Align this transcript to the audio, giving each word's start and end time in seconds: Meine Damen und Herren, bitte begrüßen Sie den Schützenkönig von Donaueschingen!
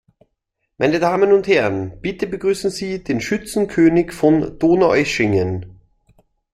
Meine 0.79 0.97
Damen 0.99 1.31
und 1.31 1.47
Herren, 1.47 2.01
bitte 2.01 2.25
begrüßen 2.25 2.71
Sie 2.71 3.03
den 3.03 3.21
Schützenkönig 3.21 4.13
von 4.13 4.57
Donaueschingen! 4.57 5.79